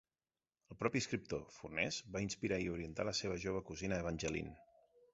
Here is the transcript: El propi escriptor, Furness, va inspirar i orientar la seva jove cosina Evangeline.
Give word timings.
El 0.75 0.79
propi 0.79 1.01
escriptor, 1.05 1.43
Furness, 1.57 2.01
va 2.17 2.23
inspirar 2.25 2.61
i 2.65 2.73
orientar 2.79 3.09
la 3.13 3.17
seva 3.23 3.41
jove 3.47 3.65
cosina 3.71 4.05
Evangeline. 4.07 4.61